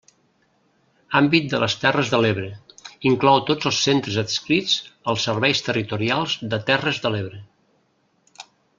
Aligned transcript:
Àmbit 1.19 1.51
de 1.51 1.59
les 1.63 1.75
Terres 1.83 2.09
de 2.13 2.19
l'Ebre: 2.21 2.49
inclou 3.11 3.39
tots 3.51 3.69
els 3.73 3.83
centres 3.91 4.19
adscrits 4.25 4.75
als 5.13 5.29
Serveis 5.29 5.63
Territorials 5.71 6.39
de 6.55 6.63
Terres 6.73 7.05
de 7.07 7.17
l'Ebre. 7.17 7.47